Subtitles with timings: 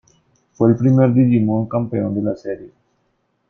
[0.53, 2.71] Fue el primer digimon campeón de la serie.